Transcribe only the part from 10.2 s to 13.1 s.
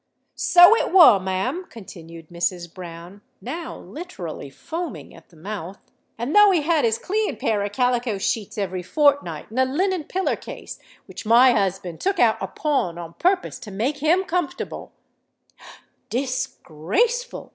case which my husband took out o' pawn